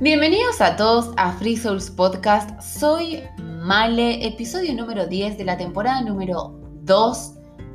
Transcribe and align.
Bienvenidos 0.00 0.60
a 0.60 0.76
todos 0.76 1.10
a 1.16 1.32
Free 1.32 1.56
Souls 1.56 1.90
Podcast. 1.90 2.60
Soy 2.60 3.20
Male, 3.42 4.24
episodio 4.24 4.72
número 4.72 5.08
10 5.08 5.36
de 5.36 5.44
la 5.44 5.56
temporada 5.56 6.02
número 6.02 6.56
2, 6.82 7.32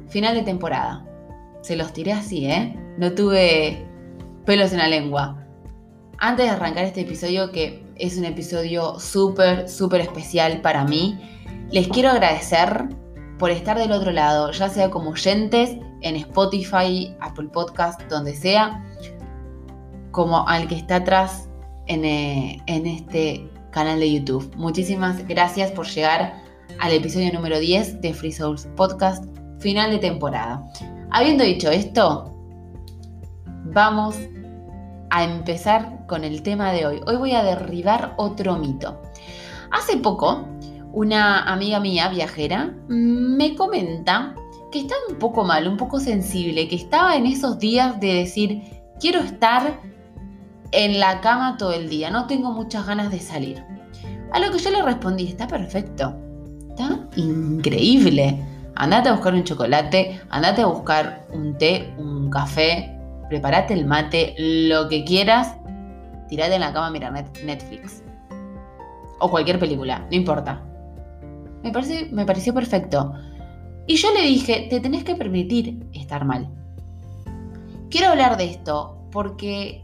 final 0.07 0.33
de 0.33 0.43
temporada. 0.43 1.05
Se 1.63 1.75
los 1.75 1.91
tiré 1.91 2.13
así, 2.13 2.45
¿eh? 2.45 2.79
No 2.97 3.13
tuve 3.13 3.85
pelos 4.45 4.71
en 4.71 4.77
la 4.77 4.87
lengua. 4.87 5.45
Antes 6.17 6.45
de 6.45 6.51
arrancar 6.51 6.85
este 6.85 7.01
episodio, 7.01 7.51
que 7.51 7.85
es 7.97 8.17
un 8.17 8.23
episodio 8.23 8.97
súper, 9.01 9.67
súper 9.67 9.99
especial 9.99 10.61
para 10.61 10.85
mí, 10.85 11.19
les 11.71 11.89
quiero 11.89 12.09
agradecer 12.09 12.87
por 13.37 13.51
estar 13.51 13.77
del 13.77 13.91
otro 13.91 14.13
lado, 14.13 14.49
ya 14.51 14.69
sea 14.69 14.89
como 14.89 15.09
oyentes 15.09 15.71
en 15.99 16.15
Spotify, 16.15 17.13
Apple 17.19 17.49
Podcast, 17.51 18.01
donde 18.03 18.33
sea, 18.33 18.81
como 20.11 20.47
al 20.47 20.69
que 20.69 20.75
está 20.75 20.95
atrás 20.95 21.49
en, 21.87 22.05
eh, 22.05 22.61
en 22.67 22.87
este 22.87 23.49
canal 23.71 23.99
de 23.99 24.13
YouTube. 24.13 24.53
Muchísimas 24.55 25.27
gracias 25.27 25.71
por 25.71 25.87
llegar 25.87 26.41
al 26.79 26.91
episodio 26.91 27.31
número 27.33 27.59
10 27.59 28.01
de 28.01 28.13
Free 28.13 28.31
Souls 28.31 28.67
Podcast, 28.75 29.25
final 29.59 29.91
de 29.91 29.99
temporada. 29.99 30.63
Habiendo 31.11 31.43
dicho 31.43 31.69
esto, 31.69 32.33
vamos 33.65 34.15
a 35.09 35.23
empezar 35.23 36.05
con 36.07 36.23
el 36.23 36.41
tema 36.41 36.71
de 36.71 36.85
hoy. 36.85 37.01
Hoy 37.05 37.17
voy 37.17 37.31
a 37.33 37.43
derribar 37.43 38.13
otro 38.17 38.57
mito. 38.57 39.01
Hace 39.71 39.97
poco, 39.97 40.47
una 40.91 41.43
amiga 41.43 41.79
mía, 41.79 42.09
viajera, 42.09 42.73
me 42.87 43.55
comenta 43.55 44.35
que 44.71 44.79
estaba 44.79 45.01
un 45.09 45.17
poco 45.17 45.43
mal, 45.43 45.67
un 45.67 45.77
poco 45.77 45.99
sensible, 45.99 46.67
que 46.67 46.75
estaba 46.75 47.15
en 47.15 47.27
esos 47.27 47.59
días 47.59 47.99
de 47.99 48.13
decir, 48.13 48.63
quiero 48.99 49.19
estar 49.19 49.79
en 50.73 50.99
la 50.99 51.21
cama 51.21 51.55
todo 51.57 51.71
el 51.71 51.87
día, 51.87 52.09
no 52.09 52.25
tengo 52.25 52.51
muchas 52.51 52.85
ganas 52.85 53.11
de 53.11 53.19
salir. 53.19 53.63
A 54.31 54.39
lo 54.39 54.51
que 54.51 54.57
yo 54.57 54.71
le 54.71 54.81
respondí, 54.81 55.27
está 55.27 55.47
perfecto, 55.47 56.15
está 56.69 57.07
increíble. 57.15 58.43
Andate 58.75 59.09
a 59.09 59.13
buscar 59.13 59.35
un 59.35 59.43
chocolate, 59.43 60.19
andate 60.29 60.63
a 60.63 60.65
buscar 60.65 61.27
un 61.31 61.55
té, 61.59 61.93
un 61.99 62.31
café, 62.31 62.91
prepárate 63.29 63.75
el 63.75 63.85
mate, 63.85 64.33
lo 64.37 64.89
que 64.89 65.05
quieras, 65.05 65.55
tirate 66.27 66.55
en 66.55 66.61
la 66.61 66.73
cama 66.73 66.87
a 66.87 66.91
mirar 66.91 67.13
Netflix. 67.45 68.03
O 69.19 69.29
cualquier 69.29 69.59
película, 69.59 69.99
no 70.09 70.17
importa. 70.17 70.63
Me, 71.61 71.71
me 72.11 72.25
pareció 72.25 72.51
perfecto. 72.53 73.13
Y 73.85 73.97
yo 73.97 74.11
le 74.11 74.21
dije, 74.23 74.67
te 74.71 74.79
tenés 74.79 75.03
que 75.03 75.15
permitir 75.15 75.85
estar 75.93 76.25
mal. 76.25 76.49
Quiero 77.91 78.07
hablar 78.07 78.37
de 78.37 78.45
esto 78.45 78.97
porque 79.11 79.82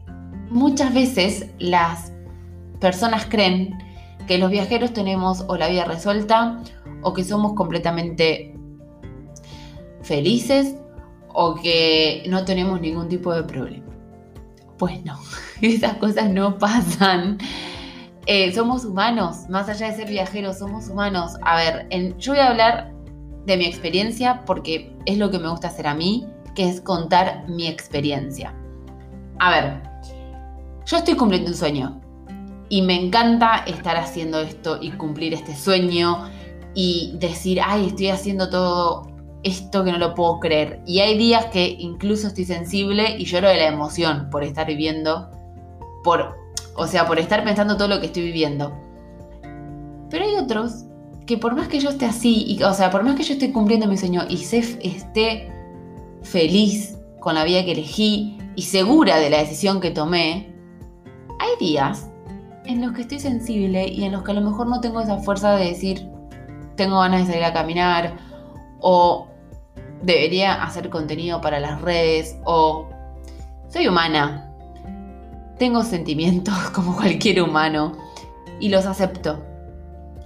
muchas 0.49 0.93
veces 0.93 1.47
las 1.59 2.11
personas 2.79 3.25
creen 3.25 3.77
que 4.27 4.37
los 4.37 4.51
viajeros 4.51 4.93
tenemos 4.93 5.43
o 5.47 5.57
la 5.57 5.67
vida 5.67 5.85
resuelta 5.85 6.61
o 7.01 7.13
que 7.13 7.23
somos 7.23 7.53
completamente 7.53 8.55
felices 10.03 10.75
o 11.29 11.55
que 11.55 12.23
no 12.27 12.45
tenemos 12.45 12.81
ningún 12.81 13.09
tipo 13.09 13.33
de 13.33 13.43
problema. 13.43 13.85
Pues 14.77 15.03
no, 15.03 15.17
esas 15.61 15.95
cosas 15.97 16.29
no 16.29 16.57
pasan. 16.57 17.37
Eh, 18.25 18.53
somos 18.53 18.85
humanos, 18.85 19.49
más 19.49 19.67
allá 19.69 19.89
de 19.89 19.95
ser 19.95 20.09
viajeros, 20.09 20.59
somos 20.59 20.89
humanos. 20.89 21.33
A 21.41 21.55
ver, 21.55 21.87
yo 22.19 22.33
voy 22.33 22.41
a 22.41 22.49
hablar 22.49 22.93
de 23.45 23.57
mi 23.57 23.65
experiencia 23.65 24.43
porque 24.45 24.95
es 25.05 25.17
lo 25.17 25.31
que 25.31 25.39
me 25.39 25.49
gusta 25.49 25.69
hacer 25.69 25.87
a 25.87 25.95
mí, 25.95 26.27
que 26.53 26.69
es 26.69 26.81
contar 26.81 27.45
mi 27.47 27.67
experiencia. 27.67 28.53
A 29.39 29.49
ver, 29.49 29.88
yo 30.89 30.97
estoy 30.97 31.15
cumpliendo 31.15 31.51
un 31.51 31.55
sueño 31.55 32.01
y 32.67 32.81
me 32.81 32.99
encanta 32.99 33.57
estar 33.67 33.95
haciendo 33.95 34.39
esto 34.39 34.79
y 34.81 34.89
cumplir 34.91 35.35
este 35.35 35.55
sueño 35.55 36.29
y 36.73 37.13
decir, 37.19 37.59
ay, 37.63 37.87
estoy 37.87 38.09
haciendo 38.09 38.49
todo 38.49 39.07
esto 39.43 39.83
que 39.83 39.91
no 39.91 39.99
lo 39.99 40.15
puedo 40.15 40.39
creer. 40.39 40.81
Y 40.87 40.99
hay 40.99 41.15
días 41.17 41.45
que 41.45 41.75
incluso 41.79 42.27
estoy 42.27 42.45
sensible 42.45 43.17
y 43.17 43.25
lloro 43.25 43.49
de 43.49 43.57
la 43.57 43.67
emoción 43.67 44.29
por 44.31 44.43
estar 44.43 44.65
viviendo, 44.65 45.29
por, 46.03 46.35
o 46.75 46.87
sea, 46.87 47.05
por 47.05 47.19
estar 47.19 47.43
pensando 47.43 47.77
todo 47.77 47.87
lo 47.87 47.99
que 47.99 48.07
estoy 48.07 48.23
viviendo. 48.23 48.75
Pero 50.09 50.25
hay 50.25 50.35
otros 50.37 50.85
que 51.27 51.37
por 51.37 51.55
más 51.55 51.67
que 51.67 51.79
yo 51.79 51.89
esté 51.89 52.05
así, 52.05 52.59
o 52.63 52.73
sea, 52.73 52.89
por 52.89 53.03
más 53.03 53.15
que 53.15 53.23
yo 53.23 53.33
esté 53.33 53.51
cumpliendo 53.51 53.85
mi 53.85 53.97
sueño 53.97 54.23
y 54.27 54.37
se, 54.37 54.57
esté 54.57 55.51
feliz 56.23 56.97
con 57.19 57.35
la 57.35 57.43
vida 57.43 57.63
que 57.63 57.73
elegí 57.73 58.39
y 58.55 58.63
segura 58.63 59.17
de 59.17 59.29
la 59.29 59.37
decisión 59.37 59.79
que 59.79 59.91
tomé, 59.91 60.58
hay 61.49 61.65
días 61.65 62.09
en 62.65 62.81
los 62.81 62.93
que 62.93 63.01
estoy 63.01 63.19
sensible 63.19 63.87
y 63.87 64.03
en 64.03 64.11
los 64.11 64.23
que 64.23 64.31
a 64.31 64.33
lo 64.35 64.41
mejor 64.41 64.67
no 64.67 64.79
tengo 64.81 65.01
esa 65.01 65.17
fuerza 65.17 65.55
de 65.55 65.65
decir, 65.65 66.07
tengo 66.75 66.99
ganas 66.99 67.21
de 67.21 67.33
salir 67.33 67.45
a 67.45 67.53
caminar 67.53 68.17
o 68.79 69.27
debería 70.03 70.63
hacer 70.63 70.89
contenido 70.89 71.41
para 71.41 71.59
las 71.59 71.81
redes 71.81 72.37
o 72.45 72.87
soy 73.69 73.87
humana, 73.87 74.51
tengo 75.57 75.83
sentimientos 75.83 76.55
como 76.73 76.95
cualquier 76.95 77.41
humano 77.41 77.93
y 78.59 78.69
los 78.69 78.85
acepto. 78.85 79.43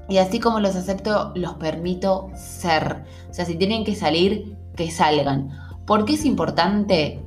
Y 0.09 0.17
así 0.17 0.39
como 0.39 0.59
los 0.59 0.75
acepto, 0.75 1.31
los 1.33 1.53
permito 1.53 2.29
ser. 2.35 3.05
O 3.29 3.33
sea, 3.33 3.45
si 3.45 3.55
tienen 3.55 3.85
que 3.85 3.95
salir, 3.95 4.57
que 4.75 4.91
salgan. 4.91 5.49
¿Por 5.85 6.03
qué 6.03 6.15
es 6.15 6.25
importante 6.25 7.23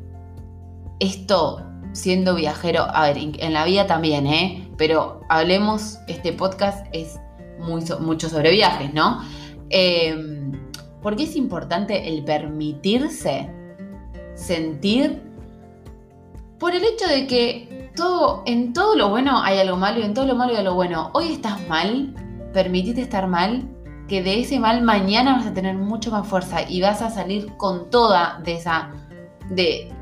esto 1.00 1.65
siendo 1.96 2.34
viajero? 2.34 2.86
A 2.94 3.06
ver, 3.06 3.16
en 3.18 3.52
la 3.52 3.64
vida 3.64 3.86
también, 3.86 4.26
¿eh? 4.26 4.68
Pero 4.76 5.22
hablemos, 5.28 5.98
este 6.08 6.32
podcast 6.32 6.86
es 6.92 7.18
muy, 7.58 7.82
mucho 8.00 8.28
sobre 8.28 8.50
viajes, 8.50 8.92
¿no? 8.92 9.22
Eh, 9.70 10.14
¿Por 11.02 11.16
qué 11.16 11.24
es 11.24 11.36
importante 11.36 12.08
el 12.08 12.22
permitirse 12.24 13.50
sentir? 14.34 15.22
Por 16.58 16.74
el 16.74 16.84
hecho 16.84 17.08
de 17.08 17.26
que 17.26 17.90
todo, 17.96 18.42
en 18.46 18.72
todo 18.72 18.94
lo 18.94 19.08
bueno 19.08 19.42
hay 19.42 19.58
algo 19.58 19.76
malo 19.76 20.00
y 20.00 20.02
en 20.02 20.14
todo 20.14 20.26
lo 20.26 20.34
malo 20.34 20.52
hay 20.52 20.58
algo 20.58 20.74
bueno. 20.74 21.10
Hoy 21.14 21.32
estás 21.32 21.66
mal, 21.66 22.14
permitite 22.52 23.00
estar 23.00 23.26
mal, 23.26 23.68
que 24.06 24.22
de 24.22 24.40
ese 24.40 24.60
mal 24.60 24.82
mañana 24.82 25.36
vas 25.36 25.46
a 25.46 25.54
tener 25.54 25.76
mucho 25.76 26.10
más 26.10 26.26
fuerza 26.26 26.68
y 26.68 26.82
vas 26.82 27.00
a 27.00 27.10
salir 27.10 27.56
con 27.56 27.88
toda 27.88 28.40
de 28.44 28.54
esa. 28.54 28.90
de, 29.50 29.95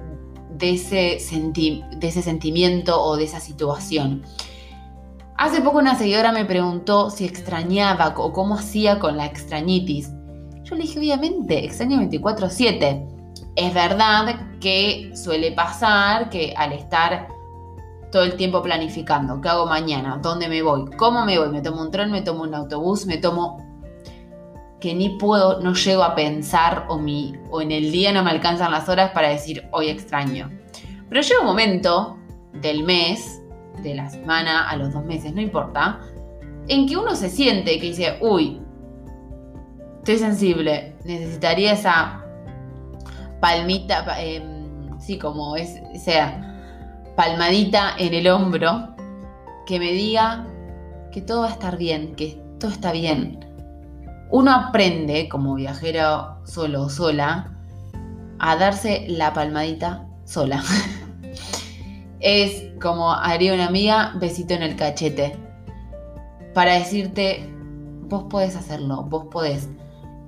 ese, 0.60 1.18
de 1.30 2.08
ese 2.08 2.22
sentimiento 2.22 3.02
o 3.02 3.16
de 3.16 3.24
esa 3.24 3.40
situación. 3.40 4.22
Hace 5.36 5.60
poco 5.60 5.78
una 5.78 5.96
seguidora 5.96 6.30
me 6.30 6.44
preguntó 6.44 7.10
si 7.10 7.24
extrañaba 7.24 8.14
o 8.16 8.32
cómo 8.32 8.54
hacía 8.54 9.00
con 9.00 9.16
la 9.16 9.26
extrañitis. 9.26 10.10
Yo 10.62 10.76
le 10.76 10.82
dije, 10.82 11.00
obviamente, 11.00 11.64
extraño 11.64 11.98
24/7. 11.98 13.06
Es 13.56 13.74
verdad 13.74 14.58
que 14.60 15.12
suele 15.14 15.52
pasar 15.52 16.30
que 16.30 16.54
al 16.56 16.72
estar 16.72 17.28
todo 18.12 18.22
el 18.22 18.36
tiempo 18.36 18.62
planificando. 18.62 19.40
¿Qué 19.40 19.48
hago 19.48 19.66
mañana? 19.66 20.20
¿Dónde 20.22 20.48
me 20.48 20.62
voy? 20.62 20.88
¿Cómo 20.96 21.24
me 21.26 21.36
voy? 21.36 21.48
¿Me 21.48 21.60
tomo 21.60 21.82
un 21.82 21.90
tren? 21.90 22.12
¿Me 22.12 22.22
tomo 22.22 22.44
un 22.44 22.54
autobús? 22.54 23.06
¿Me 23.06 23.18
tomo...? 23.18 23.73
Que 24.84 24.94
ni 24.94 25.08
puedo, 25.08 25.62
no 25.62 25.72
llego 25.72 26.02
a 26.02 26.14
pensar 26.14 26.84
o, 26.90 26.98
mi, 26.98 27.32
o 27.50 27.62
en 27.62 27.72
el 27.72 27.90
día 27.90 28.12
no 28.12 28.22
me 28.22 28.30
alcanzan 28.30 28.70
las 28.70 28.86
horas 28.86 29.12
para 29.12 29.30
decir 29.30 29.66
hoy 29.70 29.88
extraño. 29.88 30.50
Pero 31.08 31.22
llega 31.22 31.40
un 31.40 31.46
momento 31.46 32.18
del 32.52 32.84
mes, 32.84 33.40
de 33.82 33.94
la 33.94 34.10
semana, 34.10 34.68
a 34.68 34.76
los 34.76 34.92
dos 34.92 35.02
meses, 35.06 35.32
no 35.32 35.40
importa, 35.40 36.00
en 36.68 36.86
que 36.86 36.98
uno 36.98 37.16
se 37.16 37.30
siente 37.30 37.78
que 37.78 37.86
dice, 37.86 38.18
uy, 38.20 38.60
estoy 40.00 40.18
sensible, 40.18 40.96
necesitaría 41.06 41.72
esa 41.72 42.22
palmita, 43.40 44.04
em, 44.20 45.00
sí, 45.00 45.16
como 45.16 45.56
es, 45.56 45.80
palmadita 47.16 47.94
en 47.96 48.12
el 48.12 48.28
hombro 48.28 48.94
que 49.64 49.78
me 49.78 49.92
diga 49.92 50.46
que 51.10 51.22
todo 51.22 51.40
va 51.40 51.48
a 51.48 51.52
estar 51.52 51.78
bien, 51.78 52.14
que 52.16 52.38
todo 52.60 52.70
está 52.70 52.92
bien. 52.92 53.53
Uno 54.36 54.50
aprende, 54.50 55.28
como 55.28 55.54
viajero 55.54 56.38
solo 56.44 56.82
o 56.82 56.88
sola, 56.88 57.56
a 58.40 58.56
darse 58.56 59.06
la 59.06 59.32
palmadita 59.32 60.08
sola. 60.24 60.60
es 62.18 62.64
como 62.82 63.12
haría 63.12 63.54
una 63.54 63.68
amiga, 63.68 64.12
besito 64.16 64.54
en 64.54 64.64
el 64.64 64.74
cachete. 64.74 65.36
Para 66.52 66.72
decirte, 66.72 67.48
vos 68.08 68.24
podés 68.24 68.56
hacerlo, 68.56 69.04
vos 69.04 69.26
podés. 69.30 69.68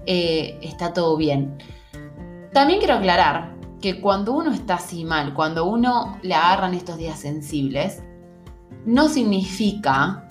Eh, 0.07 0.57
está 0.63 0.93
todo 0.93 1.17
bien. 1.17 1.59
También 2.53 2.79
quiero 2.79 2.95
aclarar 2.95 3.57
que 3.81 4.01
cuando 4.01 4.35
uno 4.35 4.53
está 4.53 4.75
así 4.75 5.05
mal, 5.05 5.35
cuando 5.35 5.65
uno 5.65 6.17
le 6.23 6.37
agarran 6.37 6.75
estos 6.75 6.97
días 6.97 7.19
sensibles, 7.19 8.05
no 8.85 9.09
significa 9.09 10.29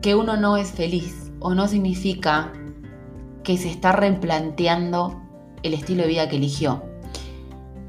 que 0.00 0.14
uno 0.14 0.36
no 0.36 0.56
es 0.56 0.70
feliz 0.70 1.25
o 1.40 1.54
no 1.54 1.68
significa 1.68 2.52
que 3.42 3.56
se 3.56 3.70
está 3.70 3.92
replanteando 3.92 5.20
el 5.62 5.74
estilo 5.74 6.02
de 6.02 6.08
vida 6.08 6.28
que 6.28 6.36
eligió. 6.36 6.82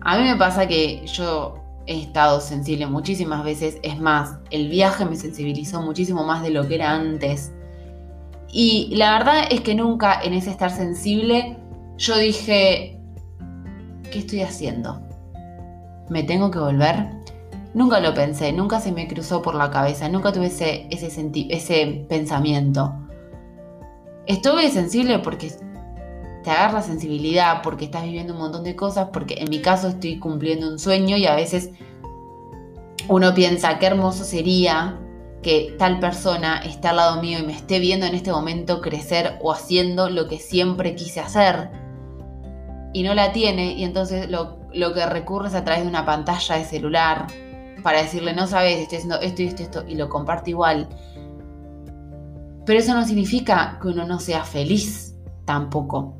A 0.01 0.17
mí 0.17 0.23
me 0.23 0.35
pasa 0.35 0.67
que 0.67 1.05
yo 1.07 1.55
he 1.88 2.01
estado 2.01 2.39
sensible 2.41 2.85
muchísimas 2.85 3.44
veces. 3.44 3.77
Es 3.81 3.99
más, 3.99 4.38
el 4.51 4.69
viaje 4.69 5.05
me 5.05 5.15
sensibilizó 5.15 5.81
muchísimo 5.81 6.23
más 6.23 6.44
de 6.44 6.51
lo 6.51 6.67
que 6.67 6.75
era 6.75 6.91
antes. 6.91 7.51
Y 8.49 8.94
la 8.95 9.17
verdad 9.17 9.45
es 9.49 9.61
que 9.61 9.75
nunca 9.75 10.21
en 10.21 10.33
ese 10.33 10.51
estar 10.51 10.71
sensible 10.71 11.57
yo 11.97 12.17
dije, 12.17 12.99
¿qué 14.11 14.19
estoy 14.19 14.41
haciendo? 14.41 15.01
¿Me 16.09 16.23
tengo 16.23 16.51
que 16.51 16.59
volver? 16.59 17.09
Nunca 17.73 17.99
lo 17.99 18.13
pensé, 18.13 18.53
nunca 18.53 18.79
se 18.79 18.91
me 18.91 19.07
cruzó 19.07 19.41
por 19.41 19.55
la 19.55 19.71
cabeza, 19.71 20.07
nunca 20.07 20.31
tuve 20.31 20.47
ese, 20.47 20.88
ese, 20.89 21.07
ese 21.49 22.05
pensamiento. 22.07 23.06
Estuve 24.27 24.69
sensible 24.69 25.19
porque 25.19 25.51
te 26.44 26.51
agarra 26.51 26.81
sensibilidad, 26.81 27.62
porque 27.62 27.85
estás 27.85 28.03
viviendo 28.03 28.33
un 28.33 28.39
montón 28.39 28.63
de 28.63 28.75
cosas, 28.75 29.09
porque 29.12 29.35
en 29.39 29.50
mi 29.50 29.62
caso 29.62 29.88
estoy 29.88 30.19
cumpliendo 30.19 30.69
un 30.69 30.79
sueño 30.79 31.18
y 31.18 31.25
a 31.25 31.35
veces 31.35 31.71
uno 33.07 33.33
piensa 33.33 33.79
qué 33.79 33.88
hermoso 33.88 34.24
sería 34.24 35.00
que 35.41 35.75
tal 35.77 36.00
persona 36.00 36.57
esté 36.57 36.89
al 36.89 36.97
lado 36.97 37.21
mío 37.21 37.39
y 37.39 37.44
me 37.44 37.53
esté 37.53 37.79
viendo 37.79 38.06
en 38.06 38.15
este 38.15 38.31
momento 38.31 38.81
crecer 38.81 39.38
o 39.41 39.51
haciendo 39.51 40.09
lo 40.09 40.27
que 40.27 40.39
siempre 40.39 40.95
quise 40.95 41.21
hacer 41.21 41.69
y 42.94 43.03
no 43.03 43.13
la 43.13 43.31
tiene 43.31 43.73
y 43.73 43.83
entonces 43.83 44.30
lo, 44.30 44.57
lo 44.73 44.94
que 44.94 45.06
recurre 45.06 45.47
es 45.47 45.56
a 45.56 45.63
través 45.63 45.83
de 45.83 45.89
una 45.89 46.06
pantalla 46.06 46.56
de 46.56 46.65
celular 46.65 47.27
para 47.83 48.01
decirle 48.01 48.33
no 48.33 48.47
sabes, 48.47 48.80
estoy 48.80 48.97
haciendo 48.97 49.21
esto 49.21 49.41
y 49.41 49.47
esto, 49.47 49.63
esto 49.63 49.83
y 49.88 49.95
lo 49.95 50.09
comparte 50.09 50.50
igual. 50.50 50.89
Pero 52.68 52.80
eso 52.80 52.94
no 52.94 53.06
significa 53.06 53.80
que 53.81 53.88
uno 53.88 54.06
no 54.06 54.19
sea 54.19 54.44
feliz 54.44 55.16
tampoco. 55.46 56.16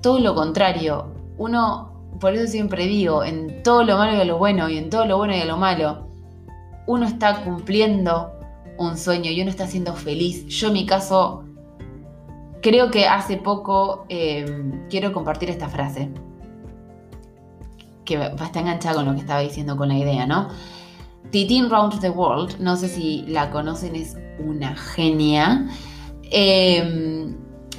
Todo 0.00 0.20
lo 0.20 0.32
contrario, 0.36 1.12
uno, 1.38 2.06
por 2.20 2.34
eso 2.34 2.46
siempre 2.46 2.86
digo, 2.86 3.24
en 3.24 3.64
todo 3.64 3.82
lo 3.82 3.98
malo 3.98 4.16
y 4.16 4.20
a 4.20 4.24
lo 4.24 4.38
bueno 4.38 4.68
y 4.68 4.78
en 4.78 4.90
todo 4.90 5.06
lo 5.06 5.16
bueno 5.18 5.34
y 5.34 5.40
a 5.40 5.44
lo 5.44 5.56
malo, 5.56 6.06
uno 6.86 7.04
está 7.04 7.42
cumpliendo 7.42 8.30
un 8.78 8.96
sueño 8.96 9.32
y 9.32 9.40
uno 9.40 9.50
está 9.50 9.66
siendo 9.66 9.94
feliz. 9.94 10.46
Yo 10.46 10.68
en 10.68 10.74
mi 10.74 10.86
caso, 10.86 11.42
creo 12.62 12.92
que 12.92 13.08
hace 13.08 13.36
poco 13.36 14.06
em, 14.08 14.86
quiero 14.88 15.12
compartir 15.12 15.50
esta 15.50 15.68
frase, 15.68 16.10
que 18.04 18.18
va 18.18 18.26
a 18.26 18.46
estar 18.46 18.62
enganchada 18.62 18.94
con 18.94 19.06
lo 19.06 19.14
que 19.14 19.20
estaba 19.20 19.40
diciendo 19.40 19.76
con 19.76 19.88
la 19.88 19.98
idea, 19.98 20.28
¿no? 20.28 20.48
Titin 21.30 21.68
Round 21.70 22.00
the 22.00 22.10
World, 22.10 22.58
no 22.60 22.76
sé 22.76 22.88
si 22.88 23.22
la 23.28 23.50
conocen, 23.50 23.96
es 23.96 24.16
una 24.38 24.74
genia. 24.76 25.68
Em, 26.30 27.36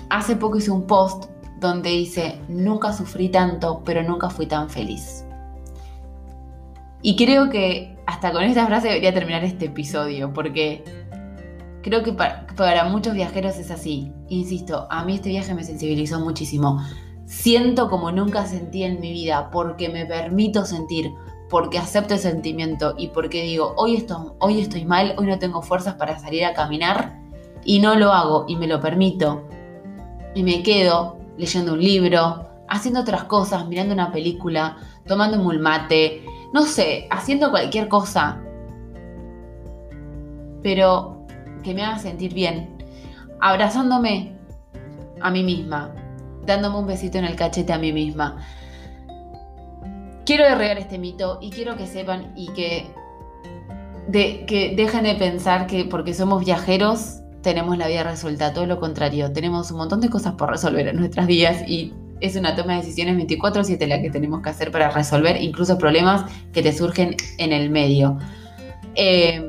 hace 0.10 0.36
poco 0.36 0.58
hice 0.58 0.72
un 0.72 0.88
post 0.88 1.26
donde 1.60 1.90
dice, 1.90 2.40
nunca 2.48 2.94
sufrí 2.94 3.30
tanto, 3.30 3.82
pero 3.84 4.04
nunca 4.04 4.30
fui 4.30 4.46
tan 4.46 4.70
feliz. 4.70 5.26
Y 7.02 7.16
creo 7.16 7.50
que 7.50 7.98
hasta 8.06 8.32
con 8.32 8.44
esta 8.44 8.66
frase 8.66 8.88
debería 8.88 9.14
terminar 9.14 9.44
este 9.44 9.66
episodio, 9.66 10.34
porque 10.34 10.84
creo 11.82 12.04
que 12.04 12.14
para, 12.14 12.90
muchos 12.90 13.14
viajeros 13.14 13.58
es 13.58 13.72
así. 13.72 14.12
Insisto, 14.30 14.88
a 14.90 15.06
mí 15.06 15.16
este 15.16 15.30
viaje 15.30 15.54
me 15.54 15.64
sensibilizó 15.64 16.20
muchísimo. 16.20 16.82
Siento 17.26 17.90
como 17.90 18.12
nunca 18.12 18.46
sentí 18.46 18.84
en 18.84 19.00
mi 19.00 19.12
vida, 19.12 19.50
porque 19.52 19.90
me 19.90 20.06
permito 20.06 20.66
sentir, 20.66 21.12
porque 21.50 21.78
acepto 21.78 22.14
el 22.14 22.20
sentimiento 22.20 22.96
y 22.98 23.08
porque 23.08 23.44
digo, 23.44 23.74
hoy, 23.78 24.06
hoy 24.40 24.62
estoy 24.62 24.86
mal, 24.86 25.16
hoy 25.18 25.28
no 25.28 25.40
tengo 25.40 25.62
fuerzas 25.62 25.96
para 25.96 26.20
salir 26.20 26.46
a 26.46 26.54
caminar 26.54 27.20
y 27.64 27.80
no 27.80 27.96
lo 27.96 28.12
hago 28.12 28.46
y 28.48 28.56
me 28.56 28.68
lo 28.68 28.80
permito. 28.80 29.44
Y 30.36 30.44
me 30.44 30.62
quedo 30.64 31.18
leyendo 31.38 31.74
un 31.74 31.82
libro, 31.82 32.48
haciendo 32.68 33.02
otras 33.02 33.24
cosas, 33.26 33.68
mirando 33.68 33.94
una 33.94 34.12
película, 34.12 34.78
tomando 35.06 35.38
un 35.38 35.44
mulmate, 35.44 36.26
no 36.54 36.64
sé, 36.64 37.08
haciendo 37.10 37.50
cualquier 37.50 37.88
cosa, 37.88 38.42
pero 40.64 41.26
que 41.64 41.74
me 41.74 41.84
haga 41.84 42.00
sentir 42.00 42.34
bien, 42.34 42.78
abrazándome 43.40 44.36
a 45.22 45.30
mí 45.32 45.44
misma, 45.44 45.94
dándome 46.46 46.80
un 46.80 46.88
besito 46.88 47.18
en 47.18 47.26
el 47.26 47.36
cachete 47.36 47.74
a 47.74 47.78
mí 47.78 47.94
misma. 47.94 48.38
Quiero 50.28 50.44
derribar 50.44 50.78
este 50.78 51.00
mito 51.00 51.40
y 51.42 51.52
quiero 51.52 51.78
que 51.78 51.88
sepan 51.88 52.34
y 52.36 52.50
que, 52.50 52.86
que 54.12 54.74
dejen 54.76 55.06
de 55.06 55.16
pensar 55.16 55.68
que 55.68 55.86
porque 55.86 56.14
somos 56.14 56.44
viajeros 56.44 57.22
tenemos 57.42 57.78
la 57.78 57.88
vida 57.88 58.04
resuelta, 58.04 58.52
todo 58.52 58.66
lo 58.66 58.78
contrario, 58.78 59.32
tenemos 59.32 59.72
un 59.72 59.78
montón 59.78 60.02
de 60.02 60.10
cosas 60.10 60.34
por 60.34 60.50
resolver 60.50 60.86
en 60.90 60.98
nuestras 60.98 61.28
vidas 61.28 61.66
y 61.66 61.94
es 62.20 62.36
una 62.36 62.58
toma 62.58 62.74
de 62.74 62.80
decisiones 62.80 63.16
24/7 63.16 63.88
la 63.88 64.02
que 64.02 64.10
tenemos 64.10 64.42
que 64.42 64.50
hacer 64.50 64.70
para 64.70 64.90
resolver 64.92 65.42
incluso 65.42 65.78
problemas 65.78 66.30
que 66.52 66.62
te 66.62 66.74
surgen 66.74 67.16
en 67.38 67.54
el 67.54 67.70
medio. 67.70 68.18
Em, 68.96 69.46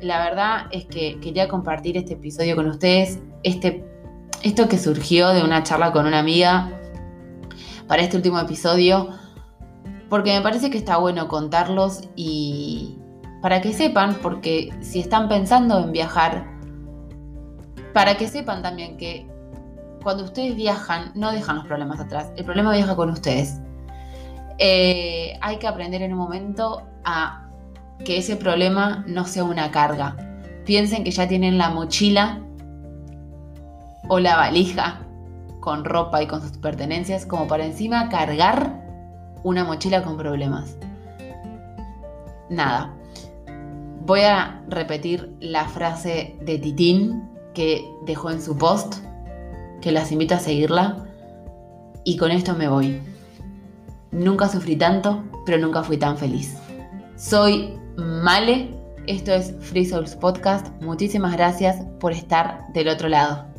la 0.00 0.22
verdad 0.22 0.66
es 0.70 0.84
que 0.84 1.18
quería 1.18 1.48
compartir 1.48 1.96
este 1.96 2.12
episodio 2.12 2.54
con 2.54 2.68
ustedes, 2.68 3.18
este, 3.42 3.84
esto 4.44 4.68
que 4.68 4.78
surgió 4.78 5.30
de 5.30 5.42
una 5.42 5.64
charla 5.64 5.90
con 5.90 6.06
una 6.06 6.20
amiga 6.20 6.70
para 7.88 8.02
este 8.02 8.16
último 8.16 8.38
episodio, 8.38 9.08
porque 10.10 10.34
me 10.34 10.42
parece 10.42 10.70
que 10.70 10.76
está 10.76 10.96
bueno 10.98 11.28
contarlos 11.28 12.02
y 12.16 12.98
para 13.40 13.62
que 13.62 13.72
sepan, 13.72 14.16
porque 14.20 14.68
si 14.82 15.00
están 15.00 15.28
pensando 15.28 15.78
en 15.78 15.92
viajar, 15.92 16.46
para 17.94 18.16
que 18.16 18.28
sepan 18.28 18.60
también 18.60 18.96
que 18.98 19.26
cuando 20.02 20.24
ustedes 20.24 20.56
viajan, 20.56 21.12
no 21.14 21.30
dejan 21.30 21.56
los 21.56 21.66
problemas 21.66 22.00
atrás. 22.00 22.32
El 22.36 22.44
problema 22.44 22.72
viaja 22.72 22.96
con 22.96 23.10
ustedes. 23.10 23.60
Eh, 24.58 25.38
hay 25.40 25.58
que 25.58 25.68
aprender 25.68 26.02
en 26.02 26.12
un 26.12 26.18
momento 26.18 26.82
a 27.04 27.48
que 28.04 28.18
ese 28.18 28.36
problema 28.36 29.04
no 29.06 29.24
sea 29.24 29.44
una 29.44 29.70
carga. 29.70 30.16
Piensen 30.66 31.04
que 31.04 31.10
ya 31.12 31.28
tienen 31.28 31.56
la 31.56 31.70
mochila 31.70 32.40
o 34.08 34.18
la 34.18 34.36
valija 34.36 35.00
con 35.60 35.84
ropa 35.84 36.22
y 36.22 36.26
con 36.26 36.40
sus 36.40 36.56
pertenencias 36.58 37.26
como 37.26 37.46
para 37.46 37.64
encima 37.64 38.08
cargar 38.08 38.79
una 39.42 39.64
mochila 39.64 40.02
con 40.02 40.16
problemas. 40.16 40.76
Nada. 42.48 42.94
Voy 44.06 44.20
a 44.20 44.62
repetir 44.68 45.34
la 45.40 45.66
frase 45.66 46.36
de 46.40 46.58
Titín 46.58 47.28
que 47.54 47.84
dejó 48.06 48.30
en 48.30 48.42
su 48.42 48.56
post, 48.56 48.96
que 49.80 49.92
las 49.92 50.10
invito 50.12 50.34
a 50.34 50.38
seguirla. 50.38 51.06
Y 52.04 52.16
con 52.16 52.30
esto 52.30 52.54
me 52.54 52.68
voy. 52.68 53.00
Nunca 54.10 54.48
sufrí 54.48 54.76
tanto, 54.76 55.22
pero 55.46 55.58
nunca 55.58 55.82
fui 55.82 55.96
tan 55.96 56.16
feliz. 56.16 56.56
Soy 57.16 57.78
Male, 57.96 58.74
esto 59.06 59.32
es 59.32 59.54
Free 59.60 59.84
Souls 59.84 60.16
Podcast. 60.16 60.68
Muchísimas 60.82 61.32
gracias 61.32 61.84
por 62.00 62.12
estar 62.12 62.72
del 62.72 62.88
otro 62.88 63.08
lado. 63.08 63.49